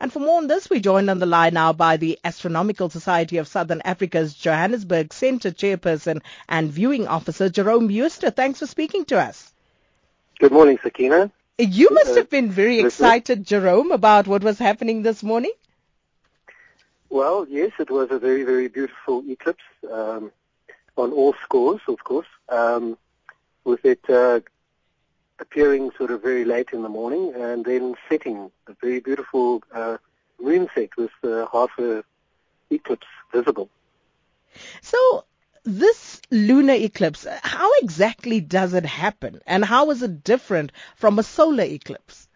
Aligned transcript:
And 0.00 0.12
for 0.12 0.20
more 0.20 0.38
on 0.38 0.46
this, 0.46 0.70
we're 0.70 0.80
joined 0.80 1.10
on 1.10 1.18
the 1.18 1.26
line 1.26 1.54
now 1.54 1.72
by 1.72 1.96
the 1.96 2.18
Astronomical 2.22 2.88
Society 2.88 3.38
of 3.38 3.48
Southern 3.48 3.80
Africa's 3.82 4.34
Johannesburg 4.34 5.12
Centre 5.12 5.50
Chairperson 5.50 6.22
and 6.48 6.70
Viewing 6.70 7.08
Officer, 7.08 7.48
Jerome 7.48 7.88
Jooste. 7.88 8.34
Thanks 8.36 8.60
for 8.60 8.66
speaking 8.66 9.04
to 9.06 9.18
us. 9.18 9.52
Good 10.38 10.52
morning, 10.52 10.78
Sakina. 10.82 11.32
You 11.58 11.90
must 11.90 12.14
have 12.14 12.30
been 12.30 12.52
very 12.52 12.78
excited, 12.78 13.44
Jerome, 13.44 13.90
about 13.90 14.28
what 14.28 14.44
was 14.44 14.60
happening 14.60 15.02
this 15.02 15.24
morning. 15.24 15.50
Well, 17.10 17.46
yes, 17.48 17.72
it 17.80 17.90
was 17.90 18.12
a 18.12 18.18
very, 18.20 18.44
very 18.44 18.68
beautiful 18.68 19.24
eclipse 19.28 19.64
um, 19.90 20.30
on 20.96 21.10
all 21.10 21.34
scores, 21.42 21.80
of 21.88 22.04
course, 22.04 22.28
um, 22.48 22.96
with 23.64 23.84
it 23.84 23.98
uh, 24.08 24.40
appearing 25.40 25.90
sort 25.96 26.10
of 26.10 26.22
very 26.22 26.44
late 26.44 26.70
in 26.72 26.82
the 26.82 26.88
morning 26.88 27.32
and 27.34 27.64
then 27.64 27.94
setting 28.08 28.50
a 28.66 28.72
very 28.80 29.00
beautiful 29.00 29.62
uh, 29.72 29.98
moon 30.40 30.68
set 30.74 30.96
with 30.96 31.10
uh, 31.24 31.46
half 31.52 31.70
a 31.78 32.04
eclipse 32.70 33.06
visible. 33.32 33.68
So 34.82 35.24
this 35.64 36.20
lunar 36.30 36.74
eclipse, 36.74 37.26
how 37.42 37.70
exactly 37.82 38.40
does 38.40 38.74
it 38.74 38.86
happen 38.86 39.40
and 39.46 39.64
how 39.64 39.90
is 39.90 40.02
it 40.02 40.24
different 40.24 40.72
from 40.96 41.18
a 41.18 41.22
solar 41.22 41.64
eclipse? 41.64 42.28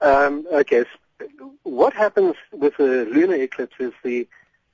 Um, 0.00 0.46
okay, 0.52 0.84
what 1.62 1.94
happens 1.94 2.34
with 2.52 2.78
a 2.78 3.04
lunar 3.04 3.36
eclipse 3.36 3.76
is 3.78 3.92
the 4.02 4.28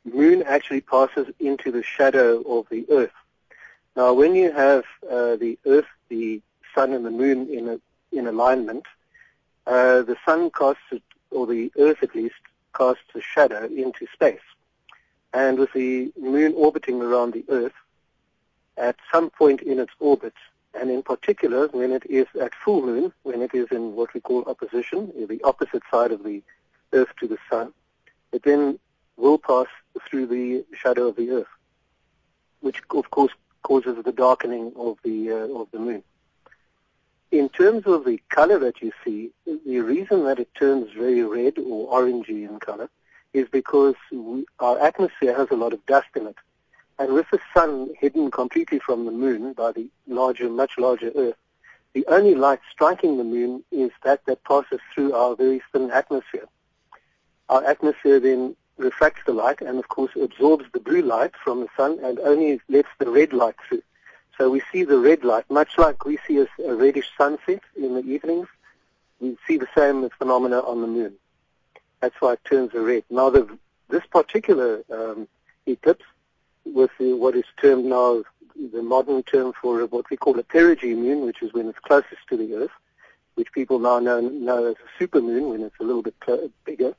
moon 0.04 0.42
actually 0.42 0.80
passes 0.80 1.28
into 1.38 1.70
the 1.70 1.82
shadow 1.82 2.40
of 2.42 2.68
the 2.70 2.86
Earth. 2.90 3.12
Now, 3.94 4.12
when 4.14 4.34
you 4.34 4.52
have 4.52 4.84
uh, 5.10 5.36
the 5.36 5.58
Earth, 5.66 5.86
the 6.08 6.40
Sun, 6.74 6.92
and 6.94 7.04
the 7.04 7.10
Moon 7.10 7.48
in 7.48 7.68
a, 7.68 7.80
in 8.10 8.26
alignment, 8.26 8.84
uh, 9.66 10.02
the 10.02 10.16
Sun 10.24 10.50
casts, 10.50 10.80
or 11.30 11.46
the 11.46 11.70
Earth 11.78 12.02
at 12.02 12.14
least, 12.14 12.34
casts 12.74 13.02
a 13.14 13.20
shadow 13.20 13.66
into 13.66 14.06
space. 14.12 14.40
And 15.34 15.58
with 15.58 15.72
the 15.72 16.12
Moon 16.18 16.54
orbiting 16.56 17.02
around 17.02 17.32
the 17.32 17.44
Earth, 17.48 17.74
at 18.76 18.96
some 19.12 19.28
point 19.30 19.60
in 19.60 19.78
its 19.78 19.92
orbit, 20.00 20.34
and 20.74 20.90
in 20.90 21.02
particular 21.02 21.68
when 21.68 21.92
it 21.92 22.04
is 22.08 22.26
at 22.40 22.54
full 22.54 22.80
moon, 22.82 23.12
when 23.24 23.42
it 23.42 23.54
is 23.54 23.68
in 23.70 23.94
what 23.94 24.14
we 24.14 24.20
call 24.20 24.42
opposition, 24.46 25.12
the 25.28 25.42
opposite 25.44 25.82
side 25.90 26.12
of 26.12 26.24
the 26.24 26.42
Earth 26.94 27.12
to 27.20 27.28
the 27.28 27.38
Sun, 27.50 27.72
it 28.32 28.42
then 28.42 28.78
will 29.16 29.38
pass 29.38 29.66
through 30.08 30.26
the 30.26 30.64
shadow 30.74 31.08
of 31.08 31.16
the 31.16 31.30
Earth, 31.30 31.54
which 32.60 32.82
of 32.90 33.10
course 33.10 33.32
causes 33.62 33.96
the 34.04 34.12
darkening 34.12 34.72
of 34.76 34.98
the 35.02 35.30
uh, 35.30 35.60
of 35.60 35.68
the 35.72 35.78
moon. 35.78 36.02
In 37.30 37.48
terms 37.48 37.86
of 37.86 38.04
the 38.04 38.20
color 38.28 38.58
that 38.58 38.82
you 38.82 38.92
see, 39.02 39.30
the 39.46 39.80
reason 39.80 40.24
that 40.24 40.38
it 40.38 40.54
turns 40.54 40.90
very 40.92 41.22
red 41.22 41.58
or 41.58 41.90
orangey 41.90 42.46
in 42.48 42.60
color 42.60 42.90
is 43.32 43.48
because 43.50 43.94
we, 44.10 44.44
our 44.58 44.78
atmosphere 44.78 45.34
has 45.34 45.48
a 45.50 45.56
lot 45.56 45.72
of 45.72 45.84
dust 45.86 46.08
in 46.14 46.26
it. 46.26 46.36
And 46.98 47.14
with 47.14 47.26
the 47.32 47.40
sun 47.54 47.94
hidden 47.98 48.30
completely 48.30 48.78
from 48.78 49.06
the 49.06 49.10
moon 49.10 49.54
by 49.54 49.72
the 49.72 49.88
larger, 50.06 50.50
much 50.50 50.76
larger 50.76 51.10
Earth, 51.16 51.36
the 51.94 52.04
only 52.08 52.34
light 52.34 52.60
striking 52.70 53.16
the 53.16 53.24
moon 53.24 53.64
is 53.70 53.90
that 54.04 54.24
that 54.26 54.44
passes 54.44 54.80
through 54.94 55.14
our 55.14 55.34
very 55.34 55.62
thin 55.72 55.90
atmosphere. 55.90 56.46
Our 57.48 57.64
atmosphere 57.64 58.20
then 58.20 58.56
refracts 58.82 59.22
the 59.24 59.32
light 59.32 59.60
and 59.60 59.78
of 59.78 59.88
course 59.88 60.12
absorbs 60.20 60.64
the 60.72 60.80
blue 60.80 61.02
light 61.02 61.32
from 61.42 61.60
the 61.60 61.68
sun 61.76 61.98
and 62.02 62.18
only 62.20 62.60
lets 62.68 62.88
the 62.98 63.10
red 63.10 63.32
light 63.32 63.56
through. 63.68 63.82
So 64.38 64.50
we 64.50 64.62
see 64.72 64.84
the 64.84 64.98
red 64.98 65.24
light, 65.24 65.48
much 65.50 65.78
like 65.78 66.04
we 66.04 66.18
see 66.26 66.38
a, 66.38 66.74
reddish 66.74 67.10
sunset 67.16 67.62
in 67.76 67.94
the 67.94 68.04
evenings, 68.04 68.48
we 69.20 69.36
see 69.46 69.56
the 69.56 69.68
same 69.76 70.08
phenomena 70.18 70.60
on 70.60 70.80
the 70.80 70.86
moon. 70.86 71.14
That's 72.00 72.16
why 72.20 72.32
it 72.34 72.44
turns 72.44 72.72
red. 72.74 73.04
Now 73.10 73.30
the, 73.30 73.58
this 73.88 74.04
particular 74.10 74.82
um, 74.90 75.28
eclipse 75.66 76.04
with 76.64 76.90
the, 76.98 77.12
what 77.14 77.36
is 77.36 77.44
termed 77.60 77.84
now 77.84 78.24
the 78.72 78.82
modern 78.82 79.22
term 79.22 79.52
for 79.60 79.86
what 79.86 80.10
we 80.10 80.16
call 80.16 80.38
a 80.38 80.42
perigee 80.42 80.94
moon, 80.94 81.24
which 81.24 81.42
is 81.42 81.52
when 81.52 81.68
it's 81.68 81.78
closest 81.78 82.26
to 82.28 82.36
the 82.36 82.54
Earth, 82.54 82.70
which 83.34 83.52
people 83.52 83.78
now 83.78 83.98
know, 83.98 84.20
know 84.20 84.66
as 84.66 84.76
a 84.76 85.02
supermoon 85.02 85.50
when 85.50 85.62
it's 85.62 85.78
a 85.80 85.84
little 85.84 86.02
bit 86.02 86.14
bigger 86.64 86.94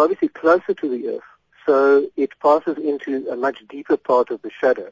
obviously 0.00 0.28
closer 0.28 0.74
to 0.74 0.88
the 0.88 1.08
Earth, 1.08 1.22
so 1.66 2.06
it 2.16 2.30
passes 2.40 2.78
into 2.78 3.28
a 3.30 3.36
much 3.36 3.66
deeper 3.68 3.96
part 3.96 4.30
of 4.30 4.42
the 4.42 4.50
shadow. 4.50 4.90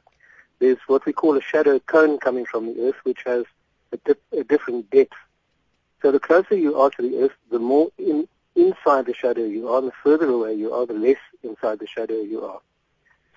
There's 0.59 0.79
what 0.87 1.07
we 1.07 1.13
call 1.13 1.37
a 1.37 1.41
shadow 1.41 1.79
cone 1.79 2.19
coming 2.19 2.45
from 2.45 2.67
the 2.67 2.89
Earth, 2.89 2.97
which 3.05 3.23
has 3.25 3.45
a, 3.93 3.97
dip, 3.99 4.23
a 4.33 4.45
different 4.45 4.91
depth. 4.91 5.17
So 6.03 6.13
the 6.13 6.21
closer 6.21 6.57
you 6.57 6.79
are 6.79 6.91
to 6.91 7.03
the 7.03 7.25
Earth, 7.25 7.33
the 7.51 7.59
more 7.59 7.89
in, 7.99 8.29
inside 8.55 9.07
the 9.07 9.15
shadow 9.15 9.45
you 9.45 9.69
are, 9.69 9.79
and 9.79 9.89
the 9.89 9.93
further 10.03 10.29
away 10.29 10.55
you 10.55 10.73
are, 10.73 10.87
the 10.87 10.95
less 10.95 11.17
inside 11.43 11.79
the 11.79 11.87
shadow 11.87 12.21
you 12.21 12.45
are. 12.45 12.61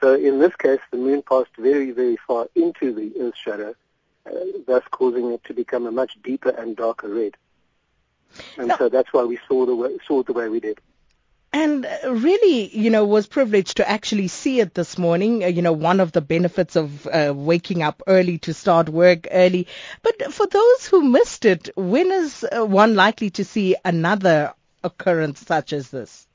So 0.01 0.15
in 0.15 0.39
this 0.39 0.55
case, 0.55 0.79
the 0.91 0.97
moon 0.97 1.21
passed 1.21 1.55
very, 1.57 1.91
very 1.91 2.17
far 2.27 2.47
into 2.55 2.93
the 2.93 3.13
Earth's 3.19 3.39
shadow, 3.39 3.75
uh, 4.25 4.31
thus 4.67 4.83
causing 4.91 5.31
it 5.31 5.43
to 5.45 5.53
become 5.53 5.85
a 5.85 5.91
much 5.91 6.17
deeper 6.23 6.49
and 6.49 6.75
darker 6.75 7.07
red. 7.07 7.37
And 8.57 8.69
no. 8.69 8.77
so 8.77 8.89
that's 8.89 9.13
why 9.13 9.23
we 9.23 9.39
saw 9.47 9.65
the 9.65 9.75
way, 9.75 9.97
saw 10.07 10.21
it 10.21 10.25
the 10.25 10.33
way 10.33 10.49
we 10.49 10.59
did 10.59 10.79
and 11.53 11.85
really, 12.05 12.75
you 12.77 12.89
know, 12.89 13.05
was 13.05 13.27
privileged 13.27 13.77
to 13.77 13.89
actually 13.89 14.29
see 14.29 14.61
it 14.61 14.73
this 14.73 14.97
morning. 14.97 15.43
Uh, 15.43 15.47
you 15.47 15.61
know, 15.61 15.73
one 15.73 15.99
of 15.99 16.11
the 16.11 16.21
benefits 16.21 16.75
of 16.75 17.05
uh, 17.07 17.33
waking 17.35 17.83
up 17.83 18.01
early 18.07 18.37
to 18.39 18.53
start 18.53 18.87
work 18.87 19.27
early. 19.31 19.67
But 20.01 20.33
for 20.33 20.47
those 20.47 20.87
who 20.87 21.03
missed 21.03 21.45
it, 21.45 21.69
when 21.75 22.09
is 22.11 22.45
uh, 22.45 22.65
one 22.65 22.95
likely 22.95 23.31
to 23.31 23.43
see 23.43 23.75
another 23.83 24.53
occurrence 24.83 25.45
such 25.45 25.73
as 25.73 25.89
this? 25.89 26.25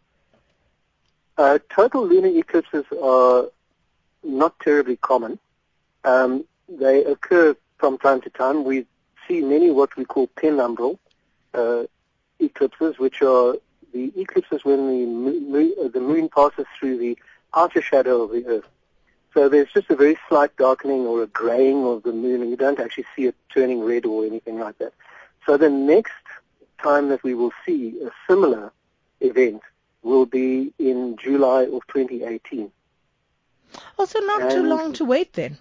Uh, 1.39 1.59
total 1.71 2.07
lunar 2.07 2.29
eclipses 2.29 2.85
are 3.03 3.47
not 4.23 4.59
terribly 4.61 4.97
common. 4.97 5.39
Um, 6.05 6.45
they 6.69 7.05
occur 7.05 7.57
from 7.79 7.99
time 7.99 8.21
to 8.23 8.31
time. 8.31 8.65
We 8.65 8.87
see 9.27 9.41
many 9.41 9.71
what 9.71 9.97
we 9.97 10.05
call 10.05 10.29
penumbral 10.29 10.99
uh, 11.55 11.85
eclipses, 12.39 12.99
which 12.99 13.23
are 13.23 13.57
the 13.97 14.21
eclipse 14.21 14.49
is 14.53 14.65
when 14.65 14.87
the 14.89 15.07
moon, 15.07 15.75
uh, 15.83 15.89
the 15.89 16.01
moon 16.01 16.29
passes 16.29 16.67
through 16.79 16.99
the 16.99 17.17
outer 17.55 17.81
shadow 17.81 18.23
of 18.23 18.31
the 18.31 18.47
Earth. 18.47 18.69
So 19.33 19.49
there's 19.49 19.73
just 19.73 19.91
a 19.91 19.97
very 19.97 20.19
slight 20.29 20.55
darkening 20.57 21.07
or 21.07 21.23
a 21.23 21.27
graying 21.27 21.85
of 21.85 22.03
the 22.03 22.13
moon, 22.13 22.43
and 22.43 22.51
you 22.51 22.57
don't 22.57 22.79
actually 22.79 23.07
see 23.15 23.25
it 23.27 23.35
turning 23.53 23.81
red 23.85 24.05
or 24.07 24.25
anything 24.25 24.59
like 24.59 24.79
that. 24.79 24.93
So 25.47 25.57
the 25.57 25.71
next 25.71 26.13
time 26.83 27.09
that 27.09 27.23
we 27.23 27.35
will 27.35 27.53
see 27.65 27.99
a 28.05 28.11
similar 28.29 28.73
event 29.21 29.63
will 30.03 30.27
be 30.27 30.73
in 30.79 31.17
July 31.17 31.63
of 31.63 31.87
2018. 31.89 32.71
Also, 33.99 34.21
not 34.21 34.43
and 34.43 34.51
too 34.51 34.63
long 34.63 34.93
to 34.95 35.05
wait 35.05 35.33
then. 35.33 35.59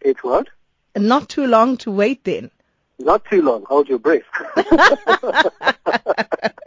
It's 0.00 0.22
what? 0.22 0.48
Not 0.96 1.28
too 1.28 1.46
long 1.46 1.76
to 1.78 1.90
wait 1.90 2.24
then. 2.24 2.50
Not 2.98 3.24
too 3.24 3.42
long. 3.42 3.64
Hold 3.68 3.88
your 3.88 3.98
breath. 3.98 4.22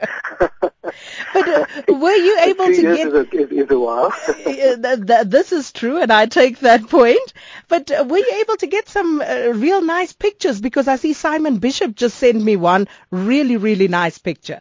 were 1.87 2.15
you 2.15 2.39
able 2.41 2.65
to 2.65 2.81
get? 2.81 3.07
Is 3.07 3.13
a, 3.13 3.53
is, 3.63 3.71
a 3.71 3.79
while. 3.79 4.13
this 5.25 5.51
is 5.51 5.71
true, 5.71 6.01
and 6.01 6.11
I 6.11 6.25
take 6.25 6.59
that 6.59 6.89
point. 6.89 7.33
But 7.67 7.91
uh, 7.91 8.05
were 8.07 8.17
you 8.17 8.33
able 8.41 8.57
to 8.57 8.67
get 8.67 8.89
some 8.89 9.21
uh, 9.21 9.51
real 9.53 9.81
nice 9.81 10.13
pictures? 10.13 10.61
Because 10.61 10.87
I 10.87 10.95
see 10.97 11.13
Simon 11.13 11.57
Bishop 11.57 11.95
just 11.95 12.17
sent 12.17 12.41
me 12.41 12.55
one 12.55 12.87
really, 13.11 13.57
really 13.57 13.87
nice 13.87 14.17
picture. 14.17 14.59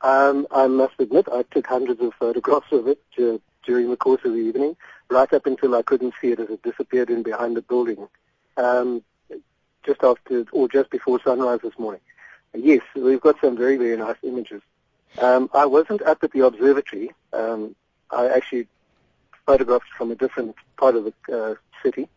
Um, 0.00 0.46
I 0.50 0.68
must 0.68 0.94
admit, 0.98 1.28
I 1.32 1.42
took 1.42 1.66
hundreds 1.66 2.00
of 2.00 2.14
photographs 2.14 2.70
of 2.72 2.86
it 2.86 3.02
uh, 3.18 3.38
during 3.64 3.90
the 3.90 3.96
course 3.96 4.24
of 4.24 4.32
the 4.32 4.38
evening, 4.38 4.76
right 5.10 5.32
up 5.32 5.46
until 5.46 5.74
I 5.74 5.82
couldn't 5.82 6.14
see 6.20 6.28
it 6.32 6.40
as 6.40 6.50
it 6.50 6.62
disappeared 6.62 7.10
in 7.10 7.22
behind 7.22 7.56
the 7.56 7.62
building, 7.62 8.08
um, 8.56 9.02
just 9.84 10.02
after 10.02 10.44
or 10.52 10.68
just 10.68 10.90
before 10.90 11.20
sunrise 11.22 11.60
this 11.62 11.78
morning. 11.78 12.00
Yes, 12.54 12.82
we've 12.94 13.20
got 13.20 13.40
some 13.40 13.56
very, 13.56 13.76
very 13.76 13.96
nice 13.96 14.16
images. 14.22 14.62
Um, 15.16 15.50
I 15.54 15.66
wasn't 15.66 16.02
up 16.02 16.22
at 16.22 16.32
the 16.32 16.46
observatory. 16.46 17.10
Um, 17.32 17.74
I 18.10 18.28
actually 18.28 18.68
photographed 19.46 19.88
from 19.96 20.10
a 20.10 20.14
different 20.14 20.54
part 20.76 20.94
of 20.94 21.04
the 21.04 21.14
uh, 21.36 21.54
city. 21.82 22.08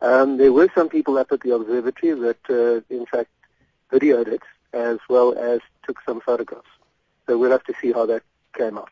Um, 0.00 0.36
there 0.36 0.52
were 0.52 0.68
some 0.74 0.88
people 0.88 1.18
up 1.18 1.32
at 1.32 1.40
the 1.40 1.54
observatory 1.54 2.12
that, 2.20 2.38
uh, 2.48 2.94
in 2.94 3.06
fact, 3.06 3.30
videoed 3.92 4.28
it 4.28 4.42
as 4.72 4.98
well 5.08 5.36
as 5.36 5.60
took 5.84 5.98
some 6.06 6.20
photographs. 6.20 6.68
So 7.26 7.36
we'll 7.36 7.50
have 7.50 7.64
to 7.64 7.74
see 7.80 7.92
how 7.92 8.06
that 8.06 8.22
came 8.56 8.78
out. 8.78 8.90